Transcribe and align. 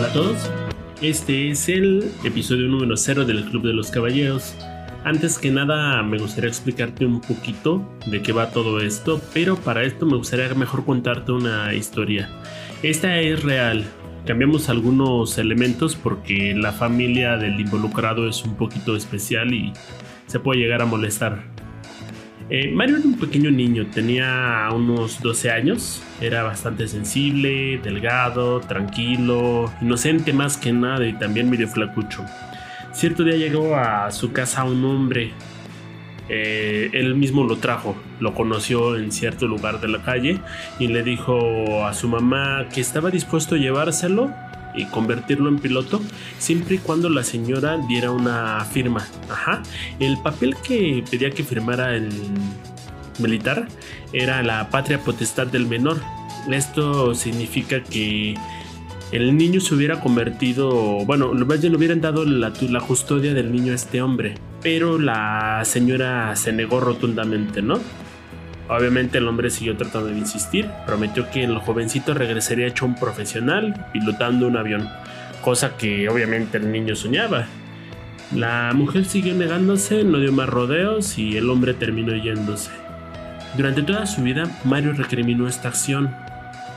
Hola 0.00 0.08
a 0.08 0.12
todos, 0.14 0.50
este 1.02 1.50
es 1.50 1.68
el 1.68 2.10
episodio 2.24 2.68
número 2.68 2.96
0 2.96 3.26
del 3.26 3.44
Club 3.44 3.64
de 3.64 3.74
los 3.74 3.90
Caballeros. 3.90 4.56
Antes 5.04 5.38
que 5.38 5.50
nada 5.50 6.02
me 6.02 6.16
gustaría 6.16 6.48
explicarte 6.48 7.04
un 7.04 7.20
poquito 7.20 7.86
de 8.06 8.22
qué 8.22 8.32
va 8.32 8.50
todo 8.50 8.80
esto, 8.80 9.20
pero 9.34 9.56
para 9.56 9.82
esto 9.82 10.06
me 10.06 10.16
gustaría 10.16 10.54
mejor 10.54 10.86
contarte 10.86 11.32
una 11.32 11.74
historia. 11.74 12.30
Esta 12.82 13.20
es 13.20 13.42
real, 13.42 13.84
cambiamos 14.24 14.70
algunos 14.70 15.36
elementos 15.36 15.96
porque 15.96 16.54
la 16.54 16.72
familia 16.72 17.36
del 17.36 17.60
involucrado 17.60 18.26
es 18.26 18.42
un 18.42 18.54
poquito 18.54 18.96
especial 18.96 19.52
y 19.52 19.74
se 20.28 20.40
puede 20.40 20.60
llegar 20.60 20.80
a 20.80 20.86
molestar. 20.86 21.42
Eh, 22.52 22.68
Mario 22.72 22.96
era 22.96 23.06
un 23.06 23.16
pequeño 23.16 23.52
niño, 23.52 23.86
tenía 23.94 24.68
unos 24.74 25.20
12 25.22 25.52
años, 25.52 26.02
era 26.20 26.42
bastante 26.42 26.88
sensible, 26.88 27.78
delgado, 27.78 28.58
tranquilo, 28.58 29.72
inocente 29.80 30.32
más 30.32 30.56
que 30.56 30.72
nada 30.72 31.06
y 31.06 31.12
también 31.12 31.48
medio 31.48 31.68
flacucho. 31.68 32.24
Cierto 32.92 33.22
día 33.22 33.36
llegó 33.36 33.76
a 33.76 34.10
su 34.10 34.32
casa 34.32 34.64
un 34.64 34.84
hombre, 34.84 35.30
eh, 36.28 36.90
él 36.92 37.14
mismo 37.14 37.44
lo 37.44 37.58
trajo, 37.58 37.94
lo 38.18 38.34
conoció 38.34 38.96
en 38.96 39.12
cierto 39.12 39.46
lugar 39.46 39.80
de 39.80 39.86
la 39.86 40.02
calle 40.02 40.40
y 40.80 40.88
le 40.88 41.04
dijo 41.04 41.86
a 41.86 41.94
su 41.94 42.08
mamá 42.08 42.66
que 42.74 42.80
estaba 42.80 43.10
dispuesto 43.10 43.54
a 43.54 43.58
llevárselo 43.58 44.32
y 44.74 44.84
convertirlo 44.86 45.48
en 45.48 45.58
piloto 45.58 46.00
siempre 46.38 46.76
y 46.76 46.78
cuando 46.78 47.08
la 47.08 47.24
señora 47.24 47.78
diera 47.88 48.10
una 48.10 48.64
firma. 48.64 49.06
Ajá. 49.28 49.62
El 49.98 50.18
papel 50.18 50.56
que 50.56 51.04
pedía 51.10 51.30
que 51.30 51.44
firmara 51.44 51.94
el 51.94 52.10
militar 53.18 53.68
era 54.12 54.42
la 54.42 54.70
patria 54.70 55.00
potestad 55.00 55.46
del 55.46 55.66
menor. 55.66 56.00
Esto 56.50 57.14
significa 57.14 57.82
que 57.82 58.34
el 59.12 59.36
niño 59.36 59.60
se 59.60 59.74
hubiera 59.74 60.00
convertido, 60.00 61.04
bueno, 61.04 61.34
le 61.34 61.44
hubieran 61.44 62.00
dado 62.00 62.24
la, 62.24 62.52
la 62.60 62.80
custodia 62.80 63.34
del 63.34 63.52
niño 63.52 63.72
a 63.72 63.74
este 63.74 64.02
hombre, 64.02 64.36
pero 64.62 64.98
la 64.98 65.62
señora 65.64 66.34
se 66.36 66.52
negó 66.52 66.80
rotundamente, 66.80 67.60
¿no? 67.60 67.80
Obviamente 68.70 69.18
el 69.18 69.26
hombre 69.26 69.50
siguió 69.50 69.76
tratando 69.76 70.10
de 70.10 70.18
insistir, 70.18 70.70
prometió 70.86 71.28
que 71.28 71.42
el 71.42 71.58
jovencito 71.58 72.14
regresaría 72.14 72.68
hecho 72.68 72.86
un 72.86 72.94
profesional 72.94 73.88
pilotando 73.92 74.46
un 74.46 74.56
avión, 74.56 74.88
cosa 75.42 75.76
que 75.76 76.08
obviamente 76.08 76.58
el 76.58 76.70
niño 76.70 76.94
soñaba. 76.94 77.46
La 78.32 78.70
mujer 78.72 79.06
siguió 79.06 79.34
negándose, 79.34 80.04
no 80.04 80.20
dio 80.20 80.30
más 80.30 80.48
rodeos 80.48 81.18
y 81.18 81.36
el 81.36 81.50
hombre 81.50 81.74
terminó 81.74 82.14
yéndose. 82.14 82.70
Durante 83.56 83.82
toda 83.82 84.06
su 84.06 84.22
vida, 84.22 84.44
Mario 84.62 84.92
recriminó 84.92 85.48
esta 85.48 85.66
acción. 85.66 86.14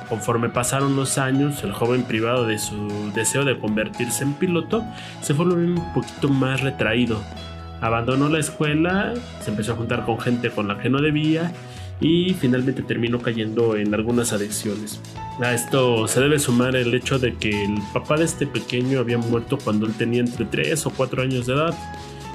Conforme 0.09 0.49
pasaron 0.49 0.95
los 0.95 1.19
años, 1.19 1.63
el 1.63 1.73
joven 1.73 2.05
privado 2.05 2.47
de 2.47 2.57
su 2.57 3.11
deseo 3.13 3.45
de 3.45 3.59
convertirse 3.59 4.23
en 4.23 4.33
piloto 4.33 4.83
se 5.21 5.35
fue 5.35 5.45
un 5.45 5.93
poquito 5.93 6.27
más 6.27 6.61
retraído. 6.61 7.21
Abandonó 7.81 8.29
la 8.29 8.39
escuela, 8.39 9.13
se 9.41 9.51
empezó 9.51 9.73
a 9.73 9.75
juntar 9.75 10.05
con 10.05 10.19
gente 10.19 10.49
con 10.49 10.67
la 10.67 10.79
que 10.79 10.89
no 10.89 10.99
debía 10.99 11.51
y 11.99 12.33
finalmente 12.33 12.81
terminó 12.81 13.21
cayendo 13.21 13.75
en 13.75 13.93
algunas 13.93 14.33
adicciones. 14.33 14.99
A 15.41 15.53
esto 15.53 16.07
se 16.07 16.19
debe 16.19 16.39
sumar 16.39 16.75
el 16.75 16.93
hecho 16.93 17.17
de 17.19 17.35
que 17.35 17.65
el 17.65 17.75
papá 17.93 18.17
de 18.17 18.25
este 18.25 18.45
pequeño 18.45 18.99
había 18.99 19.17
muerto 19.17 19.57
cuando 19.57 19.85
él 19.85 19.93
tenía 19.93 20.21
entre 20.21 20.45
3 20.45 20.85
o 20.85 20.89
4 20.91 21.21
años 21.23 21.47
de 21.47 21.53
edad. 21.53 21.75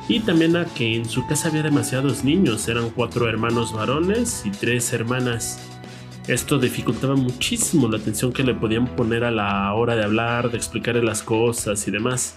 Y 0.08 0.20
también 0.20 0.56
a 0.56 0.64
que 0.64 0.96
en 0.96 1.04
su 1.04 1.26
casa 1.26 1.48
había 1.48 1.62
demasiados 1.62 2.24
niños, 2.24 2.66
eran 2.66 2.88
cuatro 2.90 3.28
hermanos 3.28 3.74
varones 3.74 4.42
y 4.46 4.50
tres 4.50 4.90
hermanas. 4.94 5.60
Esto 6.28 6.58
dificultaba 6.58 7.16
muchísimo 7.16 7.88
la 7.88 7.96
atención 7.96 8.34
que 8.34 8.44
le 8.44 8.52
podían 8.52 8.86
poner 8.86 9.24
a 9.24 9.30
la 9.30 9.72
hora 9.72 9.96
de 9.96 10.04
hablar, 10.04 10.50
de 10.50 10.58
explicarle 10.58 11.02
las 11.02 11.22
cosas 11.22 11.88
y 11.88 11.90
demás. 11.90 12.34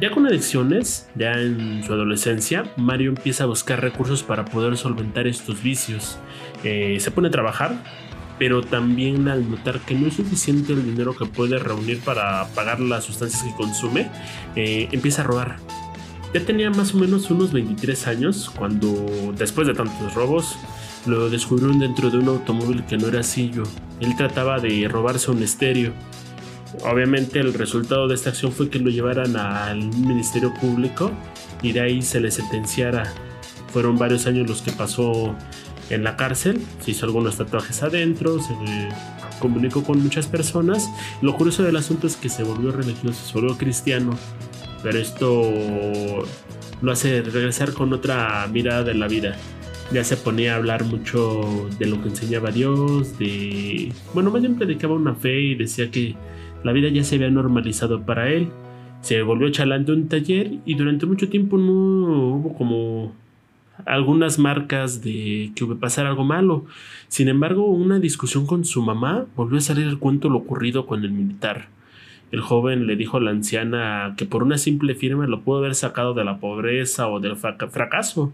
Ya 0.00 0.12
con 0.12 0.28
adicciones, 0.28 1.08
ya 1.16 1.32
en 1.32 1.82
su 1.82 1.92
adolescencia, 1.92 2.72
Mario 2.76 3.08
empieza 3.08 3.42
a 3.42 3.48
buscar 3.48 3.80
recursos 3.80 4.22
para 4.22 4.44
poder 4.44 4.76
solventar 4.76 5.26
estos 5.26 5.60
vicios. 5.60 6.18
Eh, 6.62 6.98
se 7.00 7.10
pone 7.10 7.28
a 7.28 7.30
trabajar, 7.32 7.82
pero 8.38 8.62
también 8.62 9.26
al 9.26 9.50
notar 9.50 9.80
que 9.80 9.96
no 9.96 10.06
es 10.06 10.14
suficiente 10.14 10.72
el 10.72 10.84
dinero 10.84 11.16
que 11.16 11.26
puede 11.26 11.58
reunir 11.58 11.98
para 11.98 12.46
pagar 12.54 12.78
las 12.78 13.02
sustancias 13.02 13.42
que 13.42 13.52
consume, 13.56 14.08
eh, 14.54 14.88
empieza 14.92 15.22
a 15.22 15.24
robar. 15.24 15.56
Ya 16.32 16.40
tenía 16.44 16.70
más 16.70 16.94
o 16.94 16.98
menos 16.98 17.28
unos 17.28 17.52
23 17.52 18.06
años 18.06 18.52
cuando, 18.56 19.34
después 19.36 19.66
de 19.66 19.74
tantos 19.74 20.14
robos, 20.14 20.56
lo 21.06 21.30
descubrieron 21.30 21.78
dentro 21.78 22.10
de 22.10 22.18
un 22.18 22.28
automóvil 22.28 22.84
que 22.84 22.96
no 22.96 23.08
era 23.08 23.22
suyo. 23.22 23.64
Él 24.00 24.16
trataba 24.16 24.58
de 24.58 24.86
robarse 24.88 25.30
un 25.30 25.42
estéreo. 25.42 25.92
Obviamente 26.84 27.38
el 27.38 27.52
resultado 27.54 28.08
de 28.08 28.14
esta 28.14 28.30
acción 28.30 28.52
fue 28.52 28.70
que 28.70 28.78
lo 28.78 28.90
llevaran 28.90 29.36
al 29.36 29.78
Ministerio 29.78 30.54
Público 30.54 31.10
y 31.60 31.72
de 31.72 31.80
ahí 31.80 32.02
se 32.02 32.20
le 32.20 32.30
sentenciara. 32.30 33.12
Fueron 33.72 33.98
varios 33.98 34.26
años 34.26 34.48
los 34.48 34.62
que 34.62 34.72
pasó 34.72 35.34
en 35.90 36.04
la 36.04 36.16
cárcel, 36.16 36.60
se 36.80 36.92
hizo 36.92 37.06
algunos 37.06 37.36
tatuajes 37.36 37.82
adentro, 37.82 38.40
se 38.40 38.54
comunicó 39.40 39.82
con 39.82 40.02
muchas 40.02 40.26
personas. 40.26 40.88
Lo 41.20 41.36
curioso 41.36 41.62
del 41.62 41.76
asunto 41.76 42.06
es 42.06 42.16
que 42.16 42.28
se 42.28 42.42
volvió 42.42 42.72
religioso, 42.72 43.24
se 43.24 43.34
volvió 43.34 43.58
cristiano, 43.58 44.16
pero 44.82 44.98
esto 44.98 45.52
lo 46.80 46.92
hace 46.92 47.22
regresar 47.22 47.72
con 47.72 47.92
otra 47.92 48.46
mirada 48.50 48.84
de 48.84 48.94
la 48.94 49.08
vida. 49.08 49.36
Ya 49.92 50.04
se 50.04 50.16
ponía 50.16 50.54
a 50.54 50.56
hablar 50.56 50.84
mucho 50.84 51.68
de 51.78 51.84
lo 51.84 52.00
que 52.00 52.08
enseñaba 52.08 52.50
Dios, 52.50 53.18
de... 53.18 53.92
Bueno, 54.14 54.30
más 54.30 54.40
bien 54.40 54.56
predicaba 54.56 54.94
una 54.94 55.14
fe 55.14 55.38
y 55.40 55.54
decía 55.54 55.90
que 55.90 56.14
la 56.64 56.72
vida 56.72 56.88
ya 56.88 57.04
se 57.04 57.16
había 57.16 57.30
normalizado 57.30 58.02
para 58.06 58.30
él. 58.30 58.48
Se 59.02 59.20
volvió 59.20 59.50
chalando 59.50 59.92
un 59.92 60.08
taller 60.08 60.52
y 60.64 60.76
durante 60.76 61.04
mucho 61.04 61.28
tiempo 61.28 61.58
no 61.58 61.72
hubo 62.36 62.54
como 62.56 63.12
algunas 63.84 64.38
marcas 64.38 65.02
de 65.02 65.52
que 65.54 65.66
pasar 65.78 66.06
algo 66.06 66.24
malo. 66.24 66.64
Sin 67.08 67.28
embargo, 67.28 67.66
una 67.66 67.98
discusión 67.98 68.46
con 68.46 68.64
su 68.64 68.80
mamá 68.80 69.26
volvió 69.36 69.58
a 69.58 69.60
salir 69.62 69.86
el 69.86 69.98
cuento 69.98 70.30
lo 70.30 70.38
ocurrido 70.38 70.86
con 70.86 71.04
el 71.04 71.10
militar. 71.10 71.68
El 72.30 72.40
joven 72.40 72.86
le 72.86 72.96
dijo 72.96 73.18
a 73.18 73.20
la 73.20 73.30
anciana 73.30 74.14
que 74.16 74.24
por 74.24 74.42
una 74.42 74.56
simple 74.56 74.94
firma 74.94 75.26
lo 75.26 75.42
pudo 75.42 75.58
haber 75.58 75.74
sacado 75.74 76.14
de 76.14 76.24
la 76.24 76.38
pobreza 76.38 77.08
o 77.08 77.20
del 77.20 77.36
fracaso, 77.36 78.32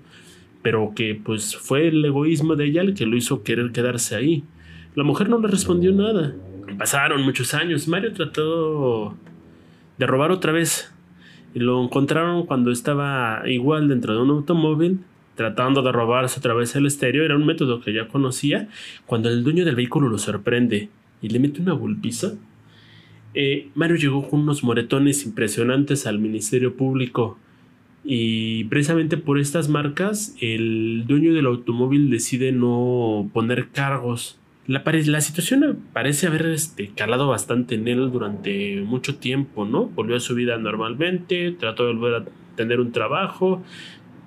pero 0.63 0.93
que 0.95 1.21
pues 1.23 1.57
fue 1.57 1.89
el 1.89 2.05
egoísmo 2.05 2.57
de 2.57 2.67
ella 2.67 2.83
el 2.83 2.95
que 2.95 3.07
lo 3.07 3.17
hizo 3.17 3.43
querer 3.43 3.73
quedarse 3.73 4.17
ahí. 4.17 4.45
La 4.95 5.05
mujer 5.05 5.29
no 5.29 5.39
le 5.39 5.49
respondió 5.49 5.93
nada. 5.93 6.35
Pasaron 6.79 7.23
muchos 7.23 7.55
años. 7.55 7.89
Mario 7.89 8.13
trató 8.13 9.15
de 9.97 10.07
robar 10.07 10.31
otra 10.31 10.53
vez. 10.53 10.93
Y 11.55 11.61
lo 11.61 11.83
encontraron 11.83 12.47
cuando 12.47 12.71
estaba 12.71 13.43
igual 13.47 13.89
dentro 13.89 14.15
de 14.15 14.23
un 14.23 14.31
automóvil 14.31 15.01
tratando 15.39 15.83
de 15.83 15.93
robarse 15.93 16.41
otra 16.41 16.53
vez 16.53 16.75
el 16.75 16.87
estéreo, 16.87 17.25
era 17.25 17.37
un 17.37 17.47
método 17.47 17.81
que 17.81 17.93
ya 17.93 18.09
conocía, 18.09 18.69
cuando 19.07 19.29
el 19.29 19.45
dueño 19.45 19.65
del 19.65 19.77
vehículo 19.77 20.09
lo 20.09 20.19
sorprende 20.19 20.89
y 21.23 21.29
le 21.29 21.39
mete 21.39 21.63
una 21.63 21.75
golpiza. 21.75 22.33
Eh, 23.35 23.69
Mario 23.77 23.97
llegó 23.97 24.29
con 24.29 24.41
unos 24.41 24.65
moretones 24.65 25.25
impresionantes 25.25 26.09
al 26.09 26.19
Ministerio 26.19 26.77
Público 26.77 27.39
y 28.05 28.65
precisamente 28.65 29.17
por 29.17 29.39
estas 29.39 29.69
marcas 29.69 30.35
el 30.41 31.05
dueño 31.07 31.35
del 31.35 31.47
automóvil 31.47 32.11
decide 32.11 32.53
no 32.53 33.31
poner 33.33 33.69
cargos. 33.69 34.39
La, 34.67 34.83
la 34.85 35.21
situación 35.21 35.79
parece 35.93 36.27
haber 36.27 36.47
este, 36.47 36.89
calado 36.89 37.29
bastante 37.29 37.75
en 37.75 37.89
él 37.89 38.11
durante 38.11 38.83
mucho 38.83 39.17
tiempo, 39.17 39.65
¿no? 39.65 39.87
Volvió 39.87 40.17
a 40.17 40.21
su 40.21 40.35
vida 40.35 40.59
normalmente, 40.59 41.53
trató 41.53 41.87
de 41.87 41.95
volver 41.95 42.15
a 42.15 42.25
tener 42.55 42.79
un 42.81 42.93
trabajo, 42.93 43.63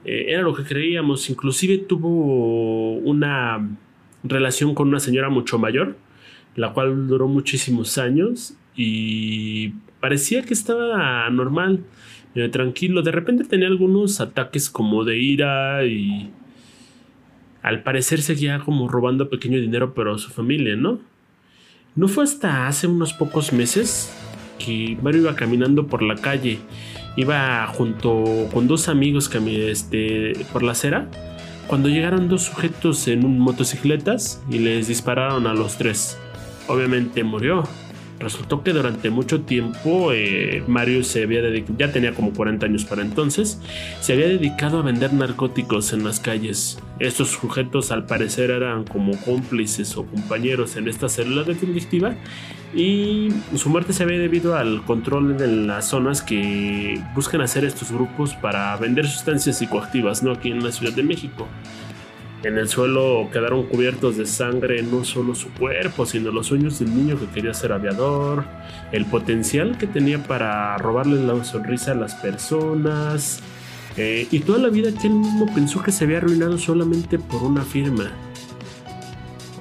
eh, 0.03 0.25
era 0.29 0.41
lo 0.41 0.55
que 0.55 0.63
creíamos. 0.63 1.29
Inclusive 1.29 1.77
tuvo 1.77 2.93
una 2.93 3.77
relación 4.23 4.73
con 4.73 4.87
una 4.87 4.99
señora 4.99 5.29
mucho 5.29 5.59
mayor, 5.59 5.97
la 6.55 6.73
cual 6.73 7.07
duró 7.07 7.27
muchísimos 7.27 7.97
años 7.97 8.55
y 8.75 9.69
parecía 9.99 10.43
que 10.43 10.53
estaba 10.53 11.29
normal, 11.29 11.81
eh, 12.35 12.49
tranquilo. 12.49 13.01
De 13.01 13.11
repente 13.11 13.43
tenía 13.43 13.67
algunos 13.67 14.21
ataques 14.21 14.69
como 14.69 15.03
de 15.03 15.17
ira 15.17 15.85
y 15.85 16.29
al 17.61 17.83
parecer 17.83 18.21
seguía 18.21 18.59
como 18.59 18.87
robando 18.87 19.29
pequeño 19.29 19.59
dinero 19.59 19.93
pero 19.93 20.15
a 20.15 20.17
su 20.17 20.29
familia, 20.29 20.75
¿no? 20.75 20.99
No 21.95 22.07
fue 22.07 22.23
hasta 22.23 22.67
hace 22.67 22.87
unos 22.87 23.13
pocos 23.13 23.53
meses 23.53 24.15
que 24.57 24.97
Mario 25.01 25.21
iba 25.21 25.35
caminando 25.35 25.87
por 25.87 26.01
la 26.01 26.15
calle 26.15 26.59
iba 27.15 27.67
junto 27.67 28.47
con 28.53 28.67
dos 28.67 28.87
amigos 28.87 29.29
este, 29.35 30.33
por 30.51 30.63
la 30.63 30.71
acera 30.71 31.09
cuando 31.67 31.89
llegaron 31.89 32.27
dos 32.27 32.43
sujetos 32.43 33.07
en 33.07 33.39
motocicletas 33.39 34.43
y 34.49 34.59
les 34.59 34.87
dispararon 34.87 35.47
a 35.47 35.53
los 35.53 35.77
tres. 35.77 36.17
Obviamente 36.67 37.23
murió. 37.23 37.63
Resultó 38.21 38.63
que 38.63 38.73
durante 38.73 39.09
mucho 39.09 39.41
tiempo 39.41 40.11
eh, 40.13 40.63
Mario 40.67 41.03
se 41.03 41.23
había 41.23 41.41
dedicado, 41.41 41.75
ya 41.77 41.91
tenía 41.91 42.13
como 42.13 42.33
40 42.33 42.65
años 42.65 42.85
para 42.85 43.01
entonces, 43.01 43.59
se 43.99 44.13
había 44.13 44.27
dedicado 44.27 44.79
a 44.79 44.81
vender 44.83 45.13
narcóticos 45.13 45.93
en 45.93 46.03
las 46.03 46.19
calles. 46.19 46.79
Estos 46.99 47.29
sujetos 47.29 47.91
al 47.91 48.05
parecer 48.05 48.51
eran 48.51 48.83
como 48.83 49.17
cómplices 49.21 49.97
o 49.97 50.05
compañeros 50.05 50.75
en 50.75 50.87
esta 50.87 51.09
célula 51.09 51.43
delictiva 51.43 52.15
y 52.73 53.29
su 53.55 53.69
muerte 53.69 53.91
se 53.91 54.03
había 54.03 54.19
debido 54.19 54.55
al 54.55 54.83
control 54.85 55.37
de 55.37 55.47
las 55.47 55.89
zonas 55.89 56.21
que 56.21 57.01
buscan 57.15 57.41
hacer 57.41 57.65
estos 57.65 57.91
grupos 57.91 58.33
para 58.35 58.75
vender 58.77 59.07
sustancias 59.07 59.57
psicoactivas, 59.57 60.23
¿no? 60.23 60.31
Aquí 60.31 60.51
en 60.51 60.63
la 60.63 60.71
Ciudad 60.71 60.93
de 60.93 61.03
México. 61.03 61.47
En 62.43 62.57
el 62.57 62.67
suelo 62.69 63.29
quedaron 63.31 63.67
cubiertos 63.67 64.17
de 64.17 64.25
sangre 64.25 64.81
no 64.81 65.03
solo 65.03 65.35
su 65.35 65.49
cuerpo, 65.49 66.07
sino 66.07 66.31
los 66.31 66.47
sueños 66.47 66.79
del 66.79 66.95
niño 66.95 67.19
que 67.19 67.27
quería 67.27 67.53
ser 67.53 67.71
aviador, 67.71 68.45
el 68.91 69.05
potencial 69.05 69.77
que 69.77 69.85
tenía 69.85 70.23
para 70.23 70.75
robarle 70.77 71.21
la 71.21 71.43
sonrisa 71.43 71.91
a 71.91 71.95
las 71.95 72.15
personas, 72.15 73.41
eh, 73.97 74.27
y 74.31 74.39
toda 74.39 74.57
la 74.57 74.69
vida 74.69 74.91
que 74.91 75.07
él 75.07 75.13
mismo 75.13 75.53
pensó 75.53 75.83
que 75.83 75.91
se 75.91 76.05
había 76.05 76.17
arruinado 76.17 76.57
solamente 76.57 77.19
por 77.19 77.43
una 77.43 77.61
firma. 77.61 78.11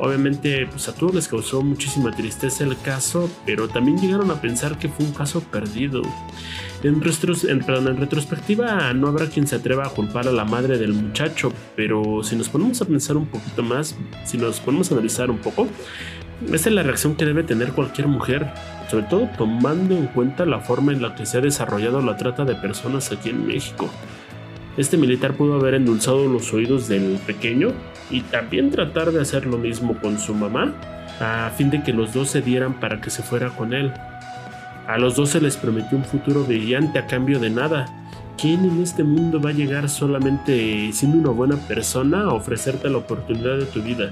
Obviamente, 0.01 0.67
pues 0.67 0.89
a 0.89 0.95
todos 0.95 1.15
les 1.15 1.29
causó 1.29 1.61
muchísima 1.63 2.11
tristeza 2.11 2.65
el 2.65 2.79
caso, 2.81 3.31
pero 3.45 3.69
también 3.69 3.99
llegaron 3.99 4.31
a 4.31 4.41
pensar 4.41 4.79
que 4.79 4.89
fue 4.89 5.05
un 5.05 5.13
caso 5.13 5.43
perdido. 5.43 6.01
En, 6.83 7.03
en, 7.03 7.97
retrospectiva, 7.99 8.95
no 8.95 9.09
habrá 9.09 9.27
quien 9.27 9.47
se 9.47 9.57
atreva 9.57 9.87
a 9.87 9.91
culpar 9.91 10.27
a 10.27 10.33
la 10.33 10.47
madre 10.47 10.79
del 10.79 10.95
muchacho, 10.95 11.53
pero 11.77 12.23
si 12.23 12.35
nos 12.35 12.49
ponemos 12.49 12.81
a 12.81 12.87
pensar 12.87 13.19
un 13.19 13.27
poquito 13.27 13.63
más, 13.63 13.95
si 14.25 14.39
nos 14.39 14.59
ponemos 14.61 14.91
a 14.91 14.95
analizar 14.95 15.31
un 15.31 15.39
poco, 15.39 15.69
esta 16.51 16.71
es 16.71 16.75
la 16.75 16.83
reacción 16.83 17.15
que 17.15 17.27
debe 17.27 17.43
tener 17.43 17.73
cualquier 17.73 18.09
mujer, 18.09 18.51
sobre 18.91 19.05
todo 19.05 19.29
tomando 19.37 19.95
en 19.95 20.07
cuenta 20.07 20.47
la 20.47 20.61
forma 20.61 20.93
en 20.93 21.03
la 21.03 21.15
que 21.15 21.27
se 21.27 21.37
ha 21.37 21.43
desarrollado 21.43 22.01
la 22.01 22.17
trata 22.17 22.47
de 22.47 22.55
personas 22.55 23.13
aquí 23.13 23.29
en 23.29 23.47
México. 23.47 23.91
Este 24.77 24.97
militar 24.97 25.35
pudo 25.35 25.55
haber 25.55 25.75
endulzado 25.75 26.27
los 26.27 26.53
oídos 26.53 26.89
del 26.89 27.19
pequeño 27.27 27.73
y 28.11 28.21
también 28.23 28.71
tratar 28.71 29.13
de 29.13 29.21
hacer 29.21 29.47
lo 29.47 29.59
mismo 29.59 29.99
con 30.01 30.19
su 30.19 30.35
mamá, 30.35 30.75
a 31.21 31.51
fin 31.57 31.71
de 31.71 31.83
que 31.83 31.93
los 31.93 32.15
dos 32.15 32.31
se 32.31 32.41
dieran 32.41 32.79
para 32.81 33.01
que 33.01 33.11
se 33.11 33.23
fuera 33.23 33.51
con 33.51 33.75
él. 33.75 33.93
A 34.87 34.99
los 34.99 35.17
dos 35.17 35.31
se 35.31 35.41
les 35.41 35.57
prometió 35.57 35.99
un 35.99 36.05
futuro 36.05 36.45
brillante 36.45 36.99
a 36.99 37.07
cambio 37.07 37.39
de 37.39 37.51
nada. 37.51 37.87
¿Quién 38.41 38.65
en 38.65 38.83
este 38.83 39.05
mundo 39.05 39.41
va 39.41 39.51
a 39.51 39.53
llegar 39.53 39.89
solamente 39.89 40.91
siendo 40.93 41.19
una 41.19 41.31
buena 41.31 41.57
persona 41.57 42.23
a 42.23 42.33
ofrecerte 42.33 42.89
la 42.89 42.99
oportunidad 42.99 43.59
de 43.59 43.67
tu 43.67 43.83
vida? 43.83 44.11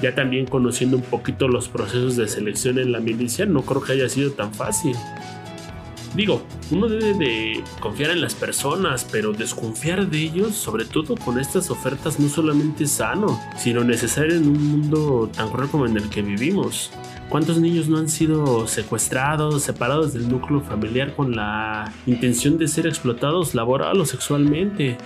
Ya 0.00 0.14
también 0.14 0.46
conociendo 0.46 0.96
un 0.96 1.02
poquito 1.02 1.46
los 1.46 1.68
procesos 1.68 2.16
de 2.16 2.26
selección 2.26 2.78
en 2.78 2.90
la 2.90 3.00
milicia, 3.00 3.46
no 3.46 3.62
creo 3.62 3.82
que 3.82 3.92
haya 3.92 4.08
sido 4.08 4.32
tan 4.32 4.52
fácil. 4.54 4.96
Digo, 6.14 6.42
uno 6.70 6.88
debe 6.88 7.12
de 7.14 7.64
confiar 7.80 8.12
en 8.12 8.20
las 8.20 8.34
personas, 8.34 9.04
pero 9.10 9.32
desconfiar 9.32 10.08
de 10.08 10.22
ellos, 10.22 10.54
sobre 10.54 10.84
todo 10.84 11.16
con 11.16 11.40
estas 11.40 11.70
ofertas, 11.70 12.20
no 12.20 12.28
solamente 12.28 12.84
es 12.84 12.92
sano, 12.92 13.40
sino 13.56 13.82
necesario 13.82 14.36
en 14.36 14.46
un 14.46 14.64
mundo 14.64 15.28
tan 15.34 15.50
cruel 15.50 15.68
como 15.68 15.86
en 15.86 15.96
el 15.96 16.08
que 16.08 16.22
vivimos. 16.22 16.92
¿Cuántos 17.28 17.58
niños 17.58 17.88
no 17.88 17.98
han 17.98 18.08
sido 18.08 18.68
secuestrados, 18.68 19.64
separados 19.64 20.12
del 20.12 20.28
núcleo 20.28 20.60
familiar 20.60 21.16
con 21.16 21.34
la 21.34 21.92
intención 22.06 22.58
de 22.58 22.68
ser 22.68 22.86
explotados 22.86 23.56
laboral 23.56 24.00
o 24.00 24.06
sexualmente? 24.06 24.96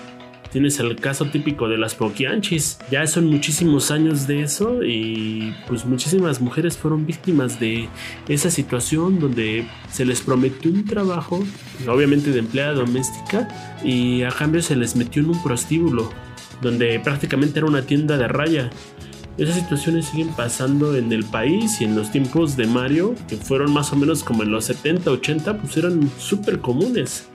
Tienes 0.53 0.81
el 0.81 0.97
caso 0.97 1.27
típico 1.27 1.69
de 1.69 1.77
las 1.77 1.95
poquianchis. 1.95 2.79
Ya 2.91 3.07
son 3.07 3.27
muchísimos 3.27 3.91
años 3.91 4.27
de 4.27 4.43
eso 4.43 4.83
y 4.83 5.55
pues 5.67 5.85
muchísimas 5.85 6.41
mujeres 6.41 6.79
fueron 6.79 7.05
víctimas 7.05 7.61
de 7.61 7.89
esa 8.29 8.51
situación 8.51 9.19
donde 9.19 9.67
se 9.91 10.07
les 10.07 10.23
prometió 10.23 10.71
un 10.71 10.87
trabajo, 10.87 11.45
obviamente 11.87 12.31
de 12.31 12.39
empleada 12.39 12.73
doméstica, 12.73 13.49
y 13.85 14.23
a 14.23 14.31
cambio 14.31 14.63
se 14.63 14.75
les 14.75 14.97
metió 14.97 15.23
en 15.23 15.31
un 15.31 15.43
prostíbulo, 15.43 16.11
donde 16.63 16.99
prácticamente 16.99 17.59
era 17.59 17.69
una 17.69 17.83
tienda 17.83 18.17
de 18.17 18.29
raya. 18.29 18.71
Esas 19.37 19.55
situaciones 19.55 20.07
siguen 20.07 20.31
pasando 20.31 20.97
en 20.97 21.13
el 21.13 21.25
país 21.25 21.81
y 21.81 21.85
en 21.85 21.95
los 21.95 22.11
tiempos 22.11 22.57
de 22.57 22.67
Mario, 22.67 23.15
que 23.29 23.37
fueron 23.37 23.73
más 23.73 23.93
o 23.93 23.97
menos 23.97 24.25
como 24.25 24.43
en 24.43 24.51
los 24.51 24.65
70, 24.65 25.11
80, 25.11 25.59
pues 25.59 25.77
eran 25.77 26.11
súper 26.19 26.59
comunes. 26.59 27.29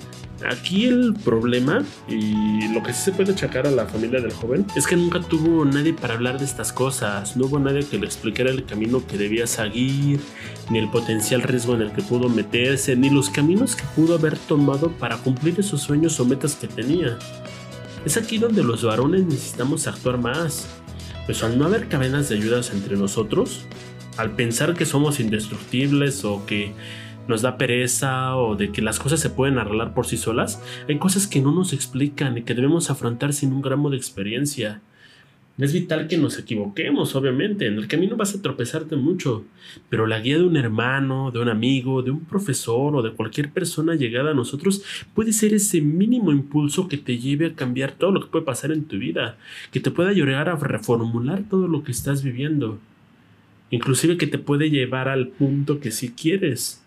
Aquí 0.49 0.85
el 0.85 1.13
problema, 1.23 1.83
y 2.07 2.67
lo 2.73 2.83
que 2.83 2.93
sí 2.93 3.03
se 3.03 3.11
puede 3.11 3.31
achacar 3.31 3.65
a 3.65 3.71
la 3.71 3.85
familia 3.85 4.19
del 4.19 4.33
joven, 4.33 4.65
es 4.75 4.85
que 4.85 4.95
nunca 4.95 5.21
tuvo 5.21 5.63
nadie 5.63 5.93
para 5.93 6.15
hablar 6.15 6.37
de 6.37 6.45
estas 6.45 6.73
cosas. 6.73 7.37
No 7.37 7.45
hubo 7.45 7.59
nadie 7.59 7.85
que 7.85 7.97
le 7.97 8.05
explicara 8.05 8.49
el 8.49 8.65
camino 8.65 9.05
que 9.07 9.17
debía 9.17 9.47
seguir, 9.47 10.19
ni 10.69 10.79
el 10.79 10.89
potencial 10.89 11.41
riesgo 11.43 11.75
en 11.75 11.83
el 11.83 11.91
que 11.93 12.01
pudo 12.01 12.27
meterse, 12.27 12.95
ni 12.95 13.09
los 13.09 13.29
caminos 13.29 13.75
que 13.75 13.83
pudo 13.95 14.15
haber 14.15 14.37
tomado 14.37 14.91
para 14.91 15.17
cumplir 15.17 15.59
esos 15.59 15.81
sueños 15.81 16.19
o 16.19 16.25
metas 16.25 16.55
que 16.55 16.67
tenía. 16.67 17.17
Es 18.05 18.17
aquí 18.17 18.37
donde 18.37 18.63
los 18.63 18.83
varones 18.83 19.23
necesitamos 19.23 19.87
actuar 19.87 20.17
más. 20.17 20.67
Pues 21.25 21.41
al 21.41 21.57
no 21.57 21.65
haber 21.65 21.87
cadenas 21.87 22.27
de 22.27 22.35
ayudas 22.35 22.71
entre 22.71 22.97
nosotros, 22.97 23.61
al 24.17 24.35
pensar 24.35 24.73
que 24.73 24.85
somos 24.85 25.21
indestructibles 25.21 26.25
o 26.25 26.45
que 26.45 26.73
nos 27.27 27.41
da 27.41 27.57
pereza 27.57 28.35
o 28.35 28.55
de 28.55 28.71
que 28.71 28.81
las 28.81 28.99
cosas 28.99 29.19
se 29.19 29.29
pueden 29.29 29.57
arreglar 29.57 29.93
por 29.93 30.05
sí 30.05 30.17
solas, 30.17 30.61
hay 30.87 30.97
cosas 30.97 31.27
que 31.27 31.41
no 31.41 31.51
nos 31.51 31.73
explican 31.73 32.37
y 32.37 32.43
que 32.43 32.53
debemos 32.53 32.89
afrontar 32.89 33.33
sin 33.33 33.53
un 33.53 33.61
gramo 33.61 33.89
de 33.89 33.97
experiencia. 33.97 34.81
Es 35.59 35.71
vital 35.71 36.07
que 36.07 36.17
nos 36.17 36.39
equivoquemos, 36.39 37.15
obviamente. 37.15 37.67
En 37.67 37.75
el 37.75 37.87
camino 37.87 38.15
vas 38.15 38.33
a 38.33 38.41
tropezarte 38.41 38.95
mucho, 38.95 39.45
pero 39.87 40.07
la 40.07 40.19
guía 40.19 40.39
de 40.39 40.45
un 40.45 40.57
hermano, 40.57 41.29
de 41.29 41.39
un 41.39 41.49
amigo, 41.49 42.01
de 42.01 42.09
un 42.09 42.21
profesor 42.21 42.95
o 42.95 43.03
de 43.03 43.11
cualquier 43.11 43.51
persona 43.51 43.93
llegada 43.93 44.31
a 44.31 44.33
nosotros 44.33 44.83
puede 45.13 45.31
ser 45.31 45.53
ese 45.53 45.79
mínimo 45.79 46.31
impulso 46.31 46.87
que 46.87 46.97
te 46.97 47.19
lleve 47.19 47.45
a 47.45 47.53
cambiar 47.53 47.91
todo 47.91 48.11
lo 48.11 48.21
que 48.21 48.31
puede 48.31 48.45
pasar 48.45 48.71
en 48.71 48.85
tu 48.85 48.97
vida, 48.97 49.37
que 49.71 49.79
te 49.79 49.91
pueda 49.91 50.09
ayudar 50.09 50.49
a 50.49 50.55
reformular 50.55 51.43
todo 51.47 51.67
lo 51.67 51.83
que 51.83 51.91
estás 51.91 52.23
viviendo, 52.23 52.79
inclusive 53.69 54.17
que 54.17 54.25
te 54.25 54.39
puede 54.39 54.71
llevar 54.71 55.07
al 55.07 55.27
punto 55.27 55.79
que 55.79 55.91
si 55.91 56.13
quieres. 56.13 56.82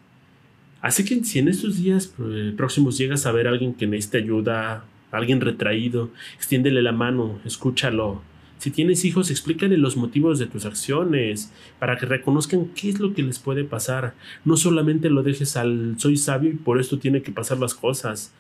Así 0.87 1.05
que 1.05 1.25
si 1.25 1.41
en 1.41 1.49
estos 1.49 1.79
días 1.83 2.15
eh, 2.21 2.55
próximos 2.57 2.97
llegas 2.97 3.27
a 3.27 3.33
ver 3.33 3.49
a 3.49 3.51
alguien 3.51 3.75
que 3.75 3.89
necesita 3.89 4.19
ayuda, 4.19 4.85
alguien 5.11 5.41
retraído, 5.41 6.11
extiéndele 6.37 6.81
la 6.81 6.93
mano, 6.93 7.41
escúchalo. 7.45 8.23
Si 8.59 8.71
tienes 8.71 9.05
hijos, 9.05 9.33
explícale 9.33 9.79
los 9.79 9.97
motivos 9.97 10.39
de 10.39 10.47
tus 10.47 10.65
acciones 10.65 11.53
para 11.81 11.97
que 11.97 12.07
reconozcan 12.07 12.67
qué 12.67 12.91
es 12.91 13.01
lo 13.01 13.15
que 13.15 13.25
les 13.25 13.41
puede 13.41 13.65
pasar. 13.65 14.15
No 14.45 14.57
solamente 14.57 15.11
lo 15.11 15.25
dejes 15.25 15.57
al 15.57 15.97
soy 15.99 16.17
sabio 16.17 16.51
y 16.51 16.55
por 16.55 16.79
esto 16.79 17.01
tiene 17.01 17.21
que 17.21 17.33
pasar 17.33 17.59
las 17.59 17.75
cosas. 17.75 18.33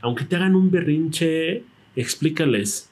Aunque 0.00 0.24
te 0.24 0.36
hagan 0.36 0.56
un 0.56 0.70
berrinche, 0.70 1.64
explícales. 1.96 2.88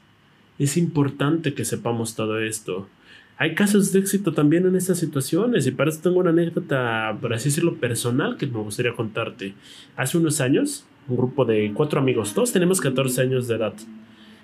Es 0.58 0.76
importante 0.76 1.54
que 1.54 1.64
sepamos 1.64 2.14
todo 2.14 2.38
esto 2.38 2.90
hay 3.38 3.54
casos 3.54 3.92
de 3.92 4.00
éxito 4.00 4.32
también 4.32 4.66
en 4.66 4.74
estas 4.74 4.98
situaciones 4.98 5.66
y 5.66 5.70
para 5.70 5.90
eso 5.90 6.00
tengo 6.02 6.18
una 6.18 6.30
anécdota, 6.30 7.16
por 7.20 7.32
así 7.32 7.50
decirlo, 7.50 7.76
personal 7.76 8.36
que 8.36 8.46
me 8.46 8.58
gustaría 8.58 8.92
contarte. 8.92 9.54
Hace 9.96 10.18
unos 10.18 10.40
años, 10.40 10.84
un 11.08 11.16
grupo 11.16 11.44
de 11.44 11.70
cuatro 11.72 12.00
amigos, 12.00 12.34
todos 12.34 12.52
tenemos 12.52 12.80
14 12.80 13.22
años 13.22 13.46
de 13.46 13.54
edad. 13.54 13.74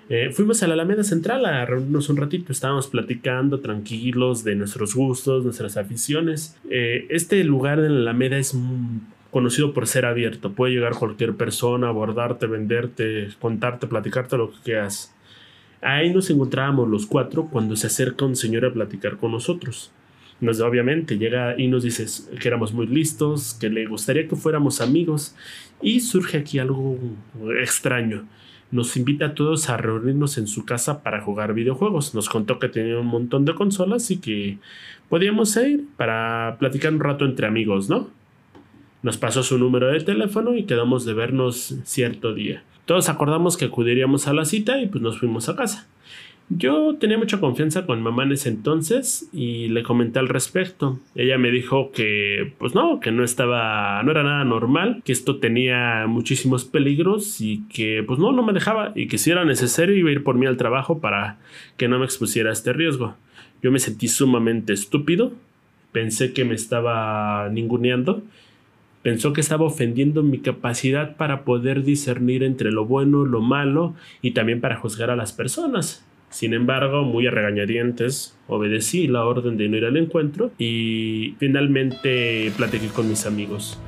Eh, 0.07 0.29
fuimos 0.31 0.63
a 0.63 0.67
la 0.67 0.75
Alameda 0.75 1.03
Central 1.03 1.45
a 1.45 1.65
reunirnos 1.65 2.09
un 2.09 2.17
ratito, 2.17 2.53
estábamos 2.53 2.87
platicando 2.87 3.59
tranquilos 3.59 4.43
de 4.43 4.55
nuestros 4.55 4.95
gustos, 4.95 5.43
nuestras 5.43 5.75
aficiones. 5.77 6.57
Eh, 6.69 7.07
este 7.09 7.43
lugar 7.43 7.79
en 7.79 7.95
la 7.95 8.11
Alameda 8.11 8.37
es 8.37 8.55
conocido 9.29 9.73
por 9.73 9.87
ser 9.87 10.05
abierto, 10.05 10.53
puede 10.53 10.73
llegar 10.73 10.93
cualquier 10.93 11.35
persona, 11.35 11.89
abordarte, 11.89 12.45
venderte, 12.45 13.27
contarte, 13.41 13.87
platicarte 13.87 14.37
lo 14.37 14.51
que 14.51 14.57
quieras. 14.63 15.14
Ahí 15.85 16.11
nos 16.11 16.31
encontrábamos 16.31 16.89
los 16.89 17.05
cuatro 17.05 17.45
cuando 17.45 17.75
se 17.75 17.85
acerca 17.85 18.25
un 18.25 18.35
señor 18.35 18.65
a 18.65 18.73
platicar 18.73 19.17
con 19.17 19.31
nosotros. 19.31 19.91
Nos, 20.41 20.59
obviamente 20.59 21.19
llega 21.19 21.53
y 21.61 21.67
nos 21.67 21.83
dice 21.83 22.07
que 22.39 22.47
éramos 22.47 22.73
muy 22.73 22.87
listos, 22.87 23.53
que 23.53 23.69
le 23.69 23.85
gustaría 23.85 24.27
que 24.27 24.35
fuéramos 24.35 24.81
amigos 24.81 25.35
y 25.83 25.99
surge 25.99 26.39
aquí 26.39 26.57
algo 26.57 26.97
extraño. 27.61 28.27
Nos 28.71 28.97
invita 28.97 29.27
a 29.27 29.35
todos 29.35 29.69
a 29.69 29.77
reunirnos 29.77 30.39
en 30.39 30.47
su 30.47 30.65
casa 30.65 31.03
para 31.03 31.21
jugar 31.21 31.53
videojuegos. 31.53 32.15
Nos 32.15 32.29
contó 32.29 32.57
que 32.57 32.67
tenía 32.67 32.97
un 32.97 33.05
montón 33.05 33.45
de 33.45 33.53
consolas 33.53 34.09
y 34.09 34.17
que 34.17 34.57
podíamos 35.07 35.55
ir 35.55 35.85
para 35.97 36.57
platicar 36.57 36.93
un 36.93 36.99
rato 36.99 37.25
entre 37.25 37.45
amigos, 37.45 37.89
¿no? 37.91 38.09
Nos 39.05 39.17
pasó 39.17 39.43
su 39.43 39.59
número 39.59 39.85
de 39.91 39.99
teléfono 39.99 40.55
y 40.55 40.63
quedamos 40.63 41.05
de 41.05 41.13
vernos 41.13 41.77
cierto 41.83 42.33
día. 42.33 42.63
Todos 42.85 43.07
acordamos 43.07 43.55
que 43.55 43.65
acudiríamos 43.65 44.27
a 44.27 44.33
la 44.33 44.45
cita 44.45 44.81
y 44.81 44.87
pues 44.87 45.03
nos 45.03 45.19
fuimos 45.19 45.47
a 45.47 45.55
casa. 45.55 45.87
Yo 46.49 46.95
tenía 46.99 47.19
mucha 47.19 47.39
confianza 47.39 47.85
con 47.85 48.01
mamá 48.01 48.23
en 48.23 48.31
ese 48.31 48.49
entonces 48.49 49.29
y 49.31 49.67
le 49.67 49.83
comenté 49.83 50.17
al 50.17 50.27
respecto. 50.27 50.99
Ella 51.13 51.37
me 51.37 51.51
dijo 51.51 51.91
que 51.91 52.51
pues 52.57 52.73
no, 52.73 52.99
que 52.99 53.11
no 53.11 53.23
estaba, 53.23 54.01
no 54.01 54.09
era 54.09 54.23
nada 54.23 54.43
normal, 54.43 55.03
que 55.05 55.11
esto 55.11 55.37
tenía 55.37 56.07
muchísimos 56.07 56.65
peligros 56.65 57.41
y 57.41 57.61
que 57.67 58.03
pues 58.07 58.17
no, 58.17 58.31
no 58.31 58.41
me 58.41 58.53
dejaba 58.53 58.91
y 58.95 59.07
que 59.07 59.19
si 59.19 59.29
era 59.29 59.45
necesario 59.45 59.95
iba 59.95 60.09
a 60.09 60.13
ir 60.13 60.23
por 60.23 60.33
mí 60.33 60.47
al 60.47 60.57
trabajo 60.57 60.99
para 60.99 61.37
que 61.77 61.87
no 61.87 61.99
me 61.99 62.05
expusiera 62.05 62.49
a 62.49 62.53
este 62.53 62.73
riesgo. 62.73 63.13
Yo 63.61 63.71
me 63.71 63.77
sentí 63.77 64.07
sumamente 64.07 64.73
estúpido, 64.73 65.31
pensé 65.91 66.33
que 66.33 66.43
me 66.43 66.55
estaba 66.55 67.49
ninguneando, 67.49 68.23
pensó 69.05 69.33
que 69.33 69.41
estaba 69.41 69.65
ofendiendo 69.65 70.23
mi 70.23 70.39
capacidad 70.39 71.15
para 71.15 71.43
poder 71.45 71.83
discernir 71.83 72.41
entre 72.41 72.71
lo 72.71 72.85
bueno, 72.85 73.23
lo 73.23 73.39
malo 73.39 73.93
y 74.23 74.31
también 74.31 74.61
para 74.61 74.77
juzgar 74.77 75.11
a 75.11 75.15
las 75.15 75.31
personas. 75.31 76.03
Sin 76.31 76.55
embargo, 76.55 77.03
muy 77.03 77.27
a 77.27 77.29
regañadientes, 77.29 78.35
obedecí 78.47 79.05
la 79.05 79.23
orden 79.23 79.57
de 79.57 79.69
no 79.69 79.77
ir 79.77 79.85
al 79.85 79.97
encuentro 79.97 80.49
y 80.57 81.35
finalmente 81.37 82.51
platiqué 82.57 82.87
con 82.87 83.07
mis 83.07 83.27
amigos. 83.27 83.79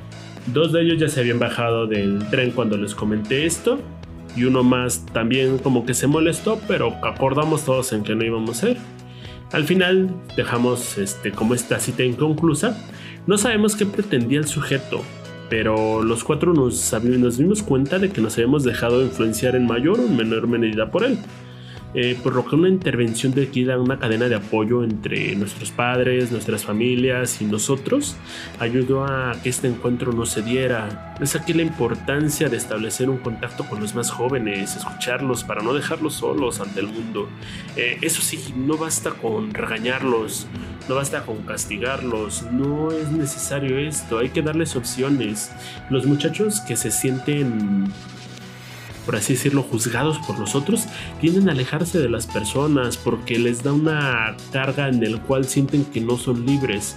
Dos 0.54 0.72
de 0.72 0.82
ellos 0.82 0.98
ya 1.00 1.08
se 1.08 1.18
habían 1.18 1.40
bajado 1.40 1.88
del 1.88 2.20
tren 2.30 2.52
cuando 2.52 2.76
les 2.76 2.94
comenté 2.94 3.44
esto 3.44 3.80
y 4.36 4.44
uno 4.44 4.62
más 4.62 5.04
también 5.06 5.58
como 5.58 5.84
que 5.84 5.94
se 5.94 6.06
molestó, 6.06 6.60
pero 6.68 6.94
acordamos 7.04 7.64
todos 7.64 7.92
en 7.92 8.04
que 8.04 8.14
no 8.14 8.24
íbamos 8.24 8.62
a 8.62 8.70
ir. 8.70 8.76
Al 9.52 9.64
final 9.64 10.10
dejamos 10.36 10.98
este, 10.98 11.32
como 11.32 11.54
esta 11.54 11.80
cita 11.80 12.02
inconclusa. 12.02 12.76
No 13.26 13.38
sabemos 13.38 13.76
qué 13.76 13.86
pretendía 13.86 14.38
el 14.38 14.46
sujeto, 14.46 15.02
pero 15.48 16.02
los 16.02 16.22
cuatro 16.22 16.52
nos, 16.52 16.92
nos 17.02 17.38
dimos 17.38 17.62
cuenta 17.62 17.98
de 17.98 18.10
que 18.10 18.20
nos 18.20 18.34
habíamos 18.34 18.64
dejado 18.64 19.02
influenciar 19.02 19.56
en 19.56 19.66
mayor 19.66 20.00
o 20.00 20.08
menor 20.08 20.46
medida 20.46 20.90
por 20.90 21.04
él. 21.04 21.18
Eh, 21.94 22.18
que 22.22 22.54
una 22.54 22.68
intervención 22.68 23.32
de 23.32 23.44
aquí 23.44 23.64
da 23.64 23.78
una 23.78 23.98
cadena 23.98 24.28
de 24.28 24.34
apoyo 24.34 24.84
entre 24.84 25.34
nuestros 25.36 25.70
padres, 25.70 26.30
nuestras 26.30 26.64
familias 26.64 27.40
y 27.40 27.46
nosotros 27.46 28.16
ayudó 28.58 29.04
a 29.04 29.34
que 29.42 29.48
este 29.48 29.68
encuentro 29.68 30.12
no 30.12 30.26
se 30.26 30.42
diera. 30.42 31.16
Es 31.20 31.34
aquí 31.34 31.54
la 31.54 31.62
importancia 31.62 32.48
de 32.48 32.56
establecer 32.56 33.08
un 33.08 33.18
contacto 33.18 33.64
con 33.64 33.80
los 33.80 33.94
más 33.94 34.10
jóvenes, 34.10 34.76
escucharlos 34.76 35.44
para 35.44 35.62
no 35.62 35.72
dejarlos 35.72 36.14
solos 36.14 36.60
ante 36.60 36.80
el 36.80 36.88
mundo. 36.88 37.28
Eh, 37.76 37.98
eso 38.02 38.20
sí, 38.20 38.38
no 38.56 38.76
basta 38.76 39.10
con 39.10 39.54
regañarlos, 39.54 40.46
no 40.88 40.94
basta 40.94 41.22
con 41.22 41.38
castigarlos, 41.38 42.44
no 42.52 42.92
es 42.92 43.10
necesario 43.10 43.78
esto, 43.78 44.18
hay 44.18 44.28
que 44.28 44.42
darles 44.42 44.76
opciones. 44.76 45.50
Los 45.90 46.06
muchachos 46.06 46.60
que 46.60 46.76
se 46.76 46.90
sienten 46.90 47.90
por 49.08 49.16
así 49.16 49.32
decirlo, 49.32 49.62
juzgados 49.62 50.18
por 50.18 50.38
los 50.38 50.54
otros, 50.54 50.84
tienden 51.18 51.48
a 51.48 51.52
alejarse 51.52 51.98
de 51.98 52.10
las 52.10 52.26
personas 52.26 52.98
porque 52.98 53.38
les 53.38 53.62
da 53.62 53.72
una 53.72 54.36
carga 54.52 54.86
en 54.86 55.02
el 55.02 55.18
cual 55.22 55.46
sienten 55.46 55.86
que 55.86 56.02
no 56.02 56.18
son 56.18 56.44
libres. 56.44 56.94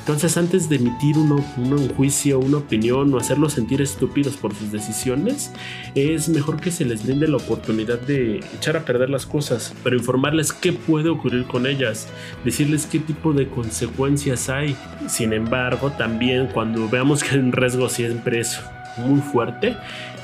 Entonces 0.00 0.36
antes 0.36 0.68
de 0.68 0.76
emitir 0.76 1.16
un 1.16 1.88
juicio, 1.96 2.38
una 2.38 2.58
opinión 2.58 3.14
o 3.14 3.16
hacerlos 3.16 3.54
sentir 3.54 3.80
estúpidos 3.80 4.36
por 4.36 4.54
sus 4.54 4.72
decisiones, 4.72 5.52
es 5.94 6.28
mejor 6.28 6.60
que 6.60 6.70
se 6.70 6.84
les 6.84 7.02
brinde 7.02 7.28
la 7.28 7.38
oportunidad 7.38 7.98
de 7.98 8.44
echar 8.58 8.76
a 8.76 8.84
perder 8.84 9.08
las 9.08 9.24
cosas, 9.24 9.74
pero 9.82 9.96
informarles 9.96 10.52
qué 10.52 10.74
puede 10.74 11.08
ocurrir 11.08 11.46
con 11.46 11.66
ellas, 11.66 12.08
decirles 12.44 12.84
qué 12.84 12.98
tipo 12.98 13.32
de 13.32 13.48
consecuencias 13.48 14.50
hay. 14.50 14.76
Sin 15.08 15.32
embargo, 15.32 15.90
también 15.92 16.48
cuando 16.48 16.90
veamos 16.90 17.24
que 17.24 17.36
el 17.36 17.52
riesgo 17.52 17.88
siempre 17.88 18.40
es 18.40 18.60
muy 18.96 19.20
fuerte, 19.20 19.76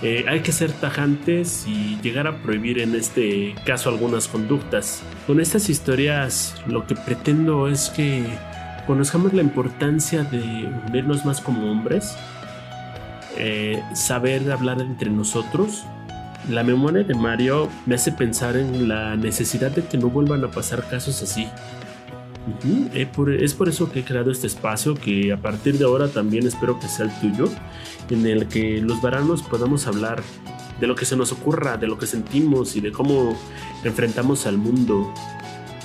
eh, 0.03 0.25
hay 0.29 0.41
que 0.41 0.53
ser 0.53 0.73
tajantes 0.73 1.67
y 1.67 1.99
llegar 2.03 2.27
a 2.27 2.37
prohibir 2.39 2.79
en 2.79 2.95
este 2.95 3.55
caso 3.65 3.91
algunas 3.91 4.29
conductas. 4.29 5.03
Con 5.27 5.41
estas 5.41 5.69
historias 5.69 6.55
lo 6.67 6.87
que 6.87 6.95
pretendo 6.95 7.69
es 7.69 7.91
que 7.91 8.25
conozcamos 8.87 9.33
la 9.33 9.43
importancia 9.43 10.25
de 10.25 10.69
vernos 10.93 11.25
más 11.25 11.41
como 11.41 11.71
hombres, 11.71 12.17
eh, 13.37 13.83
saber 13.95 14.50
hablar 14.50 14.81
entre 14.81 15.11
nosotros. 15.11 15.85
La 16.49 16.62
memoria 16.62 17.05
de 17.05 17.15
Mario 17.15 17.69
me 17.87 17.95
hace 17.95 18.12
pensar 18.12 18.57
en 18.57 18.89
la 18.89 19.17
necesidad 19.17 19.71
de 19.71 19.85
que 19.85 19.99
no 19.99 20.09
vuelvan 20.09 20.43
a 20.45 20.50
pasar 20.50 20.83
casos 20.89 21.23
así. 21.23 21.47
Eh, 22.65 23.09
es 23.41 23.55
por 23.55 23.69
eso 23.69 23.93
que 23.93 24.01
he 24.01 24.05
creado 24.05 24.31
este 24.31 24.47
espacio 24.47 24.95
que 24.95 25.33
a 25.33 25.37
partir 25.37 25.77
de 25.79 25.85
ahora 25.85 26.09
también 26.09 26.47
espero 26.47 26.79
que 26.81 26.89
sea 26.89 27.07
el 27.07 27.21
tuyo, 27.21 27.49
en 28.09 28.27
el 28.27 28.49
que 28.49 28.81
los 28.81 29.03
varanos 29.03 29.43
podamos 29.43 29.87
hablar 29.87 30.23
de 30.81 30.87
lo 30.87 30.95
que 30.95 31.05
se 31.05 31.17
nos 31.17 31.33
ocurra, 31.33 31.77
de 31.77 31.87
lo 31.87 31.99
que 31.99 32.07
sentimos 32.07 32.77
y 32.77 32.81
de 32.81 32.93
cómo 32.93 33.37
enfrentamos 33.85 34.47
al 34.47 34.57
mundo. 34.57 35.13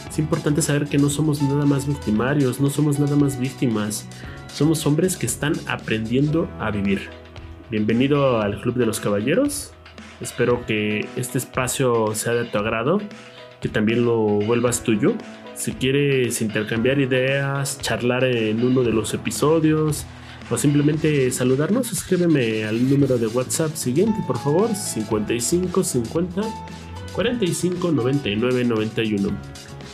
Es 0.10 0.18
importante 0.18 0.62
saber 0.62 0.88
que 0.88 0.98
no 0.98 1.10
somos 1.10 1.42
nada 1.42 1.66
más 1.66 1.88
victimarios, 1.88 2.62
no 2.62 2.70
somos 2.70 3.00
nada 3.00 3.18
más 3.18 3.38
víctimas, 3.38 4.08
somos 4.48 4.86
hombres 4.86 5.18
que 5.18 5.26
están 5.26 5.54
aprendiendo 5.68 6.50
a 6.60 6.72
vivir. 6.72 7.10
Bienvenido 7.70 8.40
al 8.40 8.62
Club 8.62 8.76
de 8.76 8.86
los 8.86 9.02
Caballeros, 9.02 9.74
espero 10.22 10.66
que 10.66 11.10
este 11.18 11.38
espacio 11.38 12.16
sea 12.16 12.34
de 12.34 12.46
tu 12.46 12.58
agrado, 12.58 13.02
que 13.60 13.68
también 13.68 14.06
lo 14.06 14.16
vuelvas 14.16 14.84
tuyo 14.84 15.16
si 15.56 15.72
quieres 15.74 16.42
intercambiar 16.42 17.00
ideas, 17.00 17.80
charlar 17.82 18.26
en 18.26 18.64
uno 18.64 18.84
de 18.84 18.92
los 18.92 19.14
episodios 19.14 20.06
o 20.50 20.58
simplemente 20.58 21.32
saludarnos, 21.32 21.92
escríbeme 21.92 22.66
al 22.66 22.90
número 22.90 23.18
de 23.18 23.28
WhatsApp 23.28 23.74
siguiente, 23.74 24.20
por 24.28 24.38
favor, 24.38 24.76
55 24.76 25.84
50 25.84 26.42
45 27.14 27.92
99 27.92 28.66
91. 28.66 29.30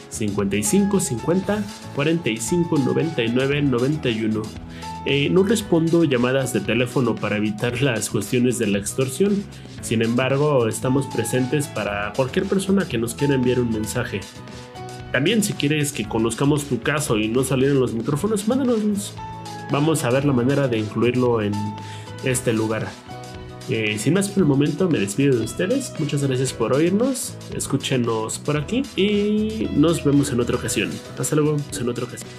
55 0.09 0.99
50 0.99 1.63
45 1.95 2.77
99 2.79 3.61
91. 3.61 4.41
no 5.31 5.43
respondo 5.43 6.03
llamadas 6.03 6.51
de 6.53 6.59
teléfono 6.59 7.15
para 7.15 7.37
evitar 7.37 7.81
las 7.81 8.09
cuestiones 8.09 8.57
de 8.59 8.67
la 8.67 8.79
extorsión. 8.79 9.43
Sin 9.81 10.01
embargo, 10.01 10.67
estamos 10.67 11.07
presentes 11.07 11.67
para 11.67 12.11
cualquier 12.13 12.45
persona 12.45 12.87
que 12.87 12.97
nos 12.97 13.15
quiera 13.15 13.35
enviar 13.35 13.59
un 13.59 13.71
mensaje. 13.71 14.19
También 15.11 15.43
si 15.43 15.53
quieres 15.53 15.91
que 15.91 16.07
conozcamos 16.07 16.65
tu 16.65 16.81
caso 16.81 17.17
y 17.17 17.27
no 17.27 17.43
salir 17.43 17.69
en 17.69 17.79
los 17.79 17.93
micrófonos, 17.93 18.47
mándanos. 18.47 19.13
Vamos 19.71 20.03
a 20.03 20.09
ver 20.09 20.25
la 20.25 20.33
manera 20.33 20.67
de 20.67 20.77
incluirlo 20.77 21.41
en 21.41 21.53
este 22.23 22.53
lugar. 22.53 22.87
Eh, 23.69 23.97
sin 23.99 24.13
más 24.13 24.29
por 24.29 24.39
el 24.39 24.49
momento, 24.49 24.89
me 24.89 24.99
despido 24.99 25.37
de 25.37 25.45
ustedes. 25.45 25.93
Muchas 25.99 26.23
gracias 26.23 26.53
por 26.53 26.73
oírnos. 26.73 27.35
Escúchenos 27.55 28.39
por 28.39 28.57
aquí 28.57 28.83
y 28.95 29.69
nos 29.75 30.03
vemos 30.03 30.31
en 30.31 30.39
otra 30.39 30.55
ocasión. 30.55 30.89
Hasta 31.17 31.35
luego, 31.35 31.57
en 31.79 31.89
otra 31.89 32.05
ocasión. 32.05 32.29